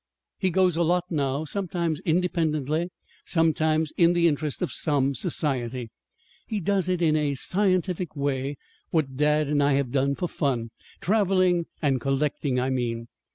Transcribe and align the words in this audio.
He 0.39 0.49
goes 0.49 0.75
a 0.77 0.81
lot 0.81 1.03
now, 1.11 1.45
sometimes 1.45 1.99
independently, 1.99 2.89
sometimes 3.23 3.93
in 3.97 4.13
the 4.13 4.27
interest 4.27 4.63
of 4.63 4.71
some 4.71 5.13
society. 5.13 5.91
He 6.47 6.59
does 6.59 6.89
in 6.89 7.15
a 7.15 7.35
scientific 7.35 8.15
way 8.15 8.57
what 8.89 9.15
dad 9.15 9.47
and 9.47 9.61
I 9.61 9.73
have 9.73 9.91
done 9.91 10.15
for 10.15 10.27
fun 10.27 10.71
traveling 11.01 11.67
and 11.83 12.01
collecting, 12.01 12.59
I 12.59 12.71
mean. 12.71 13.09